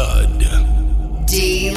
[0.00, 0.40] Lud.
[1.26, 1.74] D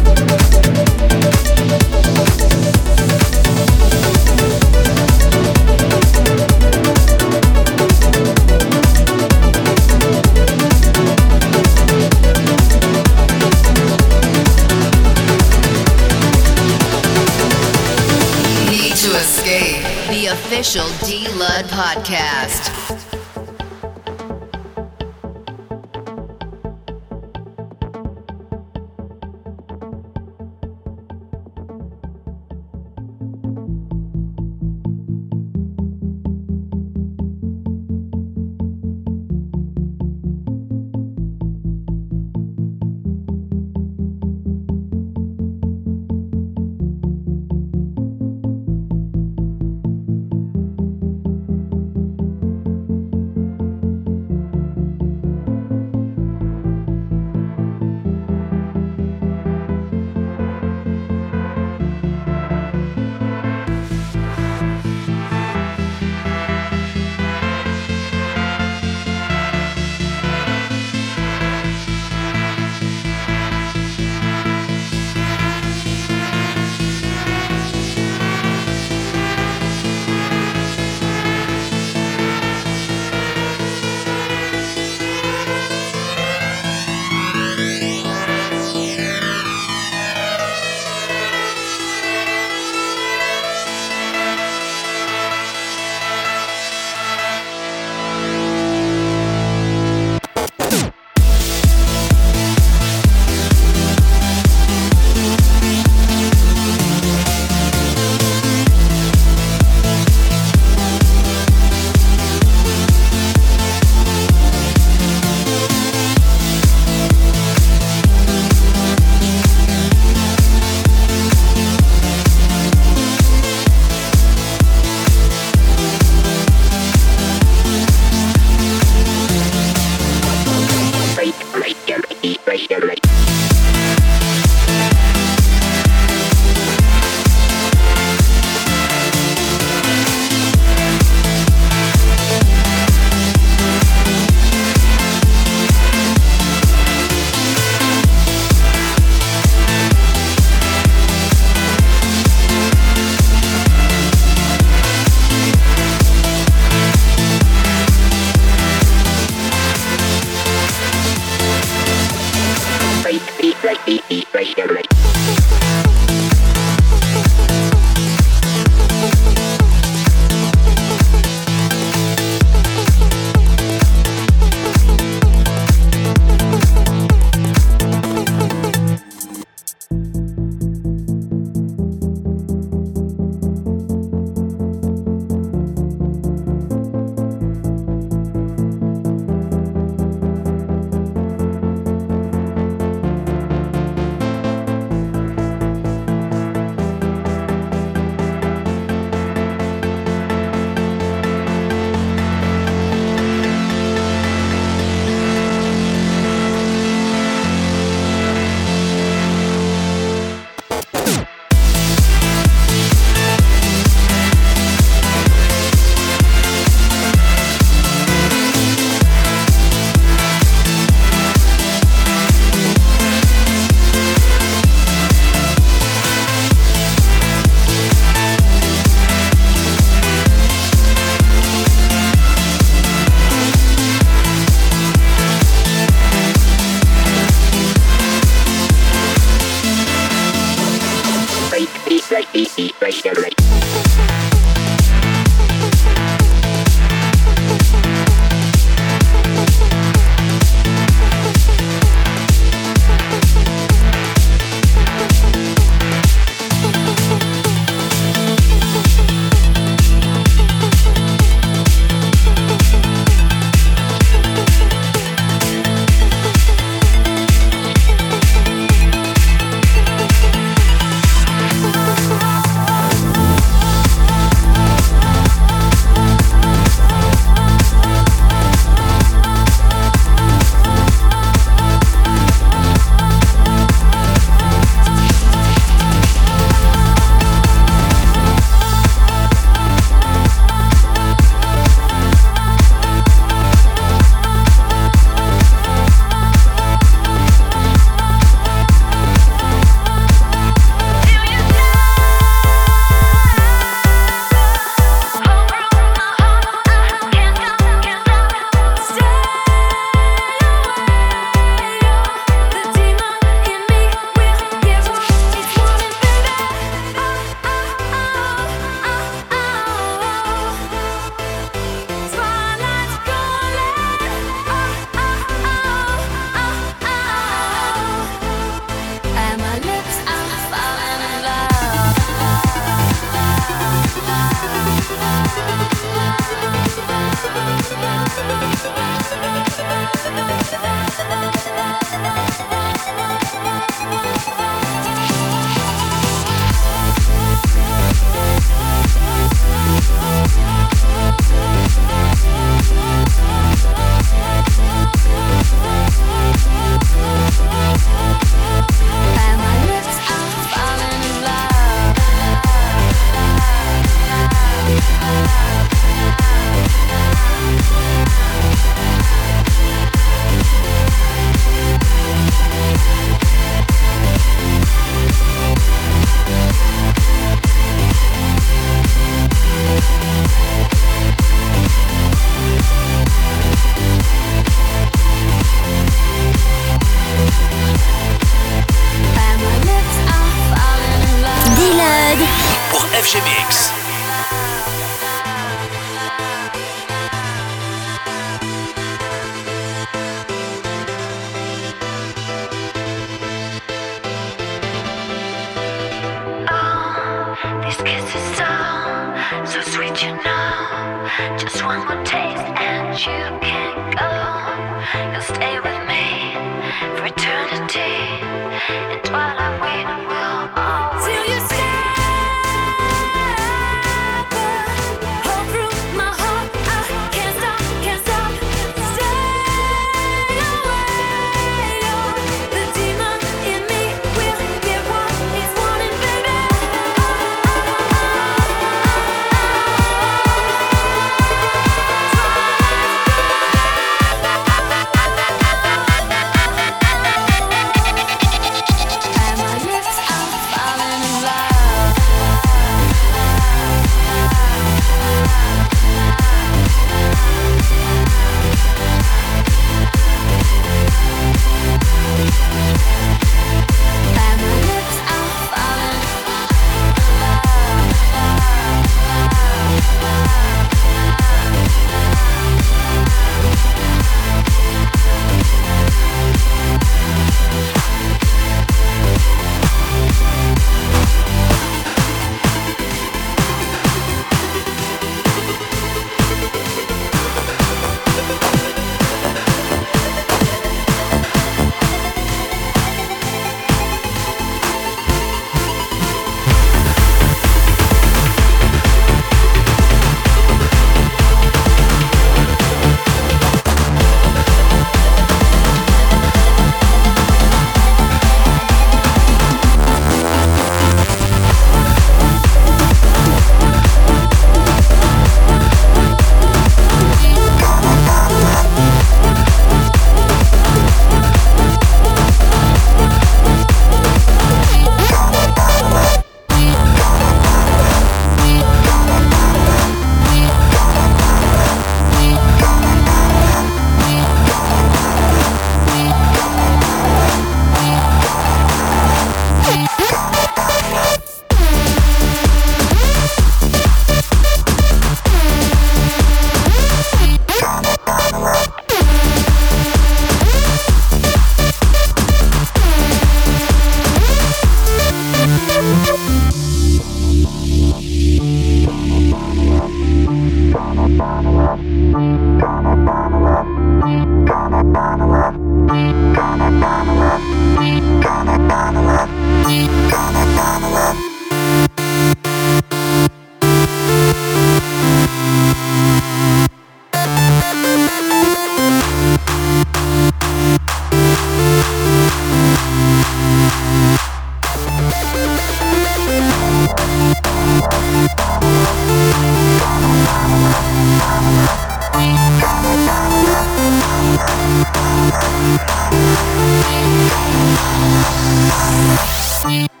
[599.69, 600.00] you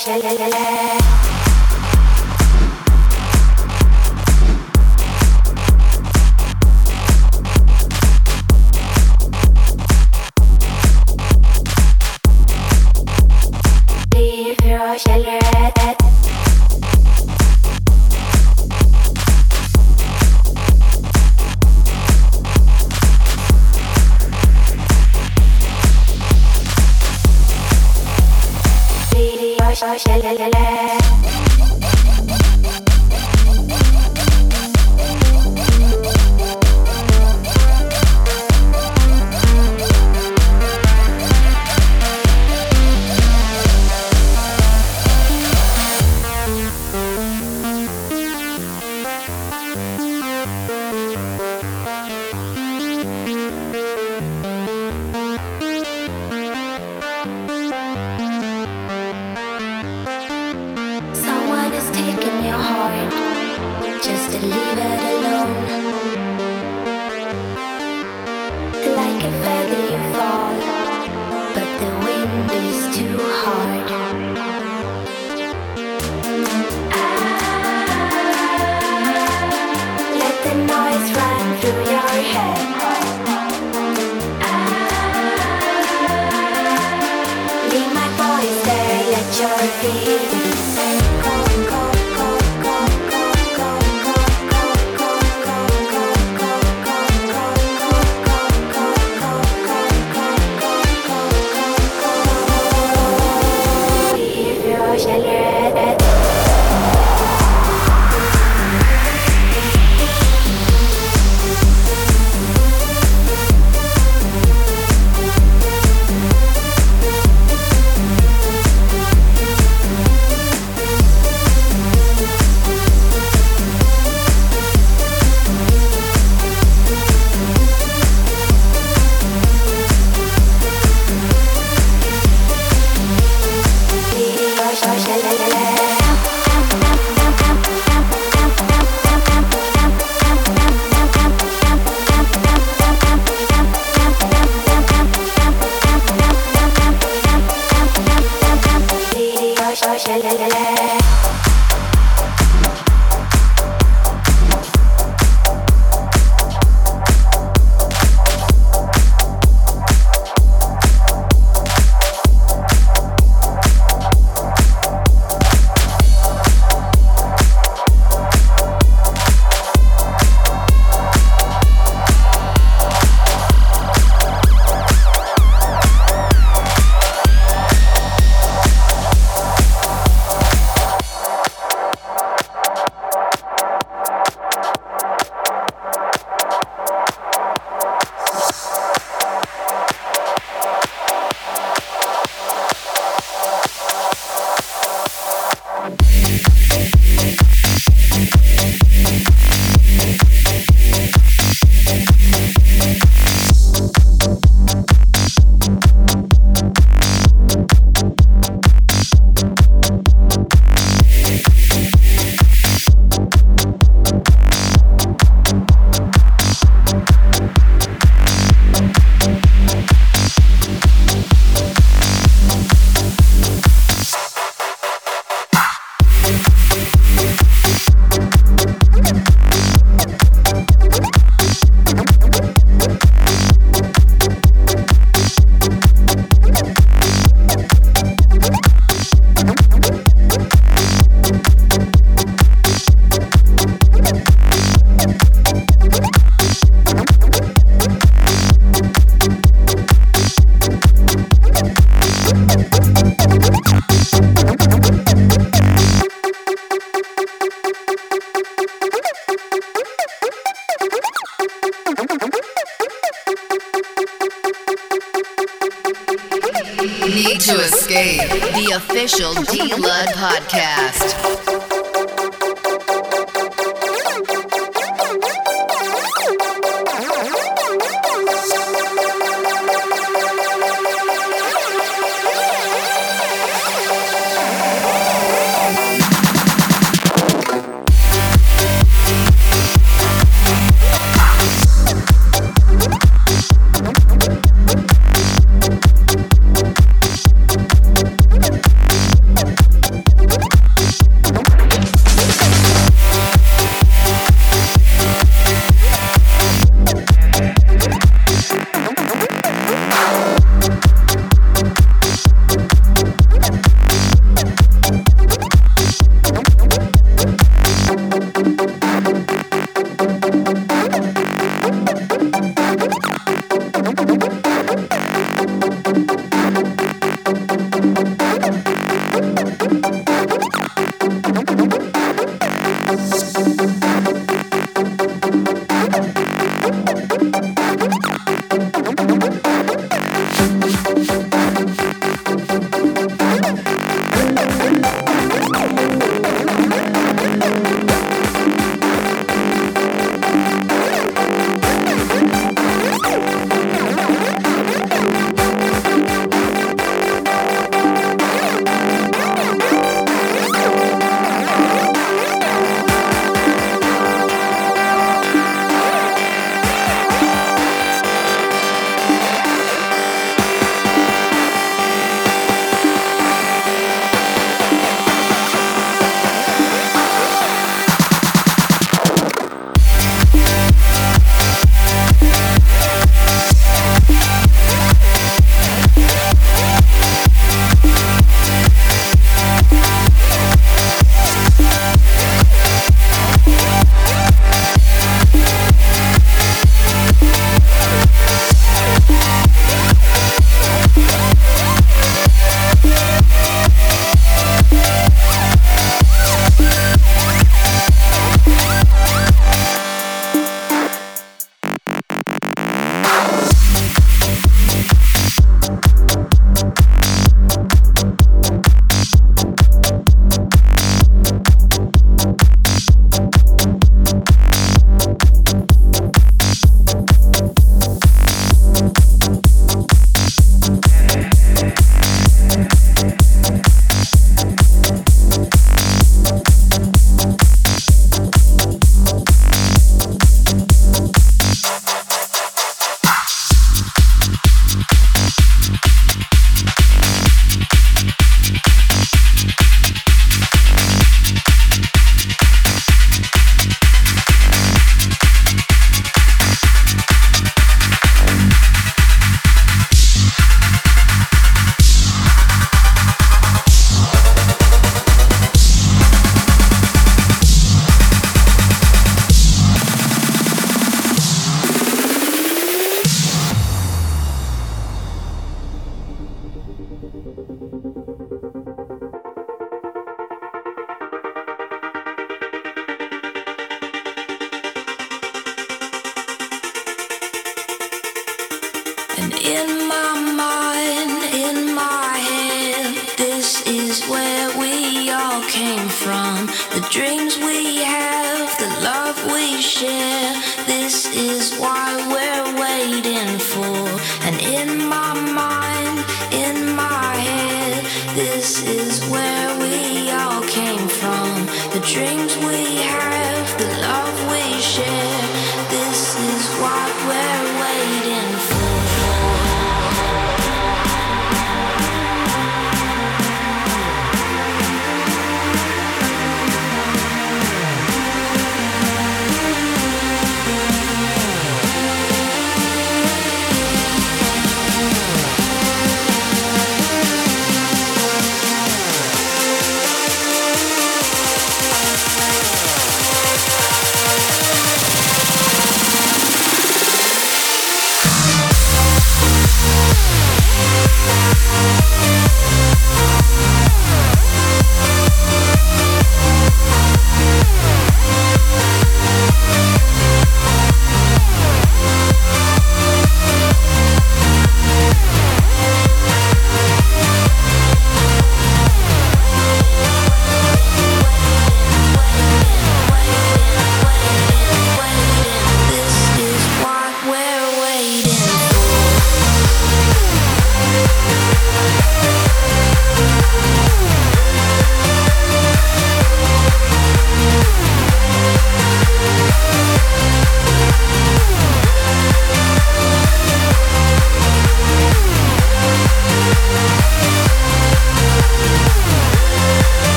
[0.00, 0.89] Feel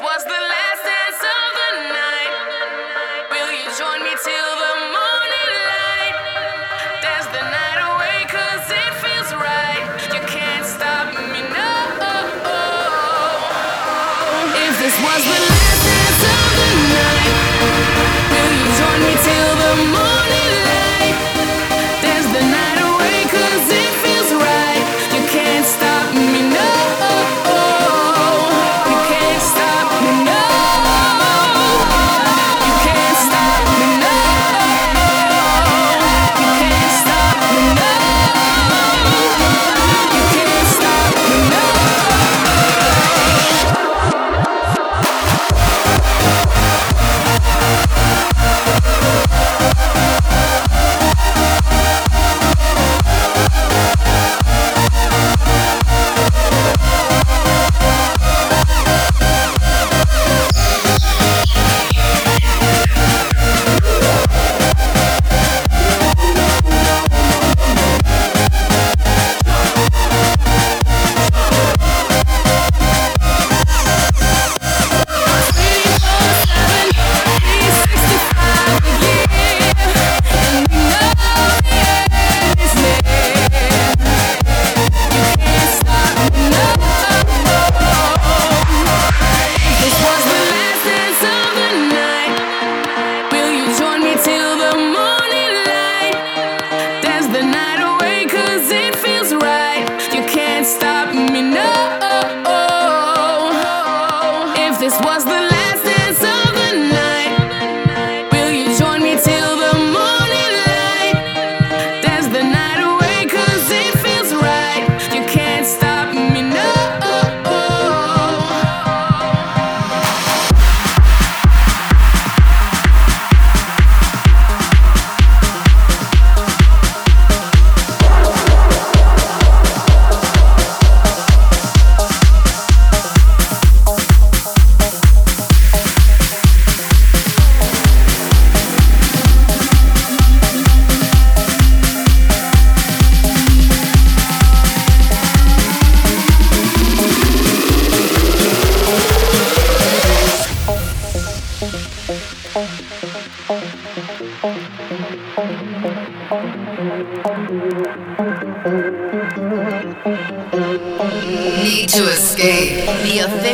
[0.00, 0.57] was the last
[104.88, 105.57] This was the last.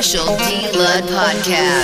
[0.04, 1.83] Official D Lud podcast.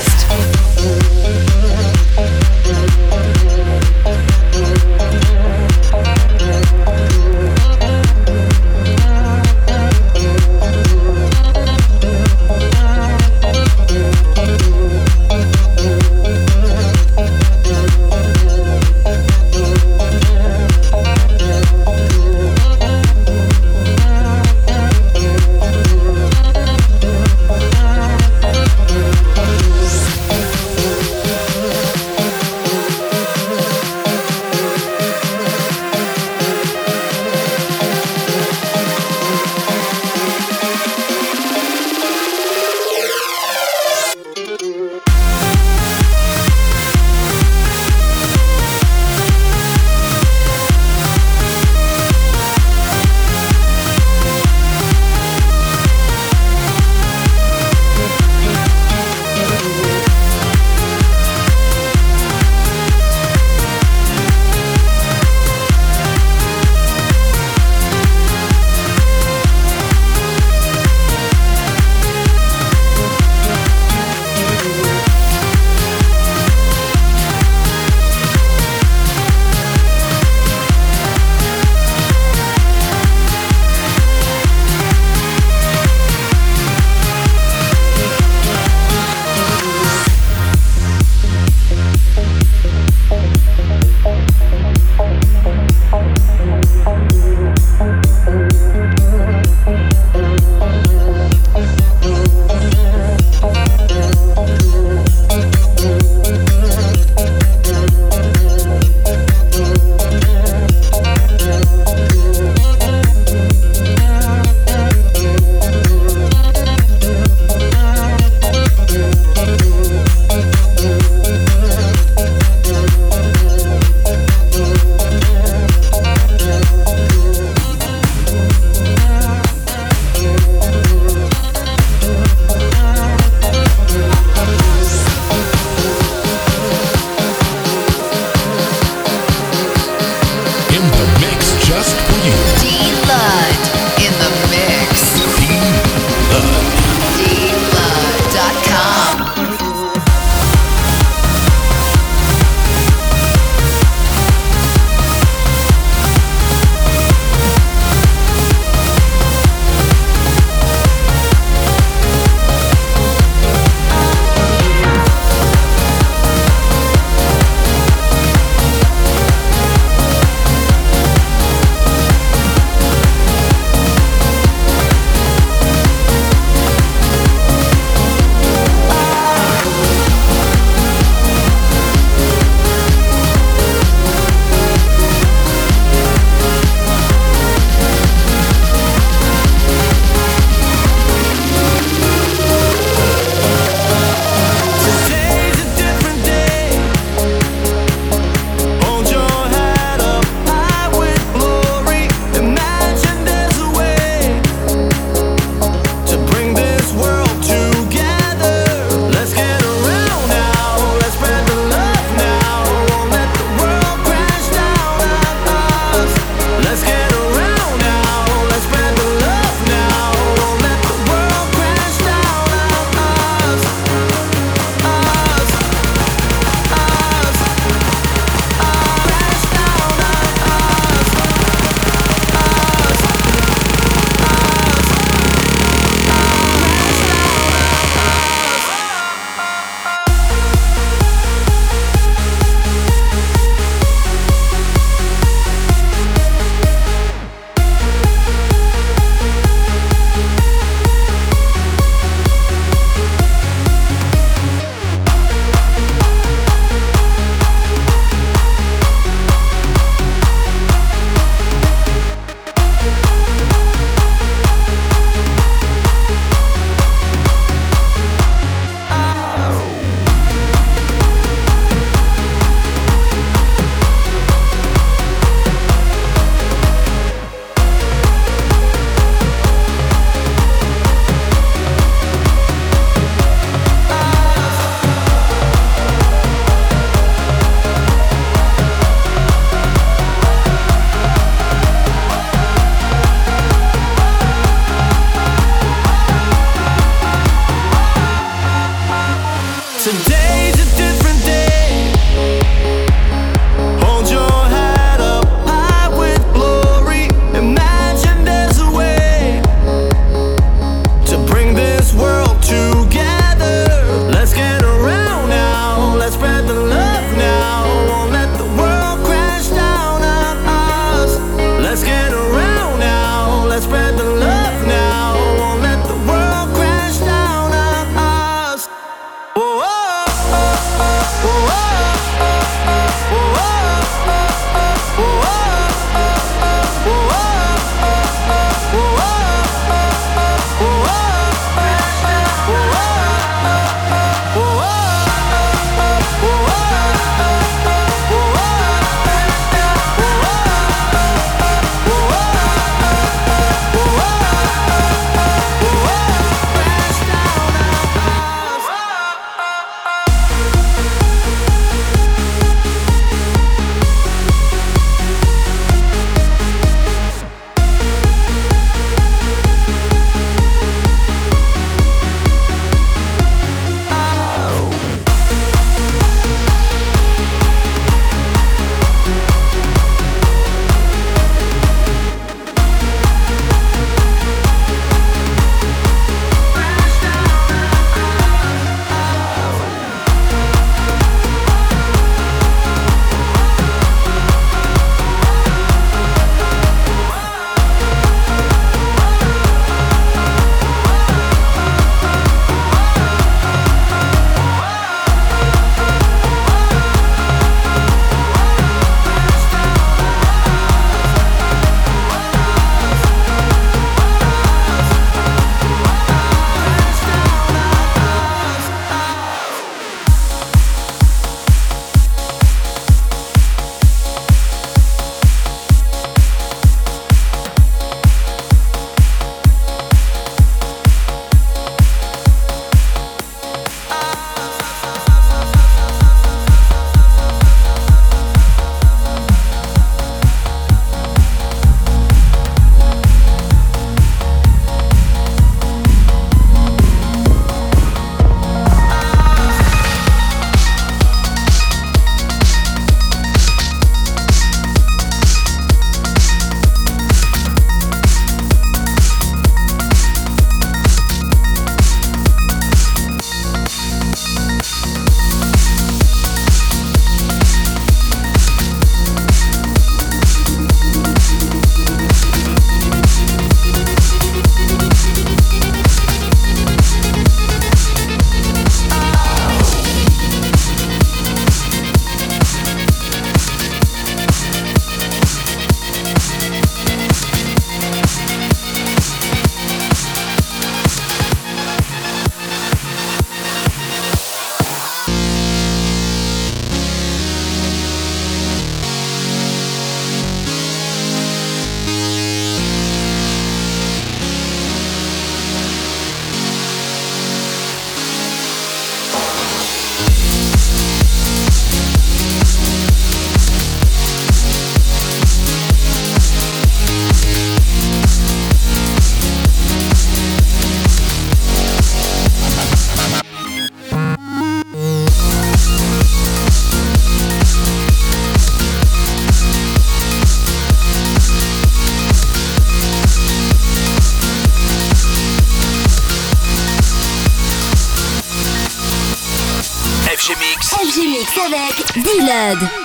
[542.41, 542.80] Avec